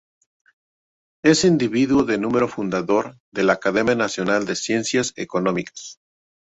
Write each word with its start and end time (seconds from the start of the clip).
Es 1.23 1.43
Individuo 1.45 2.01
de 2.01 2.17
Número 2.17 2.47
Fundador 2.47 3.19
de 3.31 3.43
la 3.43 3.53
Academia 3.53 3.93
Nacional 3.93 4.47
de 4.47 4.55
Ciencias 4.55 5.13
Económicas. 5.15 5.99